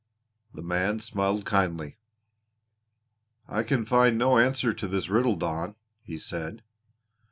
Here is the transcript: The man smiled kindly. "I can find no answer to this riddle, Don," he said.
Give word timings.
The 0.51 0.63
man 0.63 0.99
smiled 0.99 1.45
kindly. 1.45 1.99
"I 3.47 3.61
can 3.61 3.85
find 3.85 4.17
no 4.17 4.39
answer 4.39 4.73
to 4.73 4.87
this 4.87 5.09
riddle, 5.09 5.35
Don," 5.35 5.75
he 6.01 6.17
said. 6.17 6.63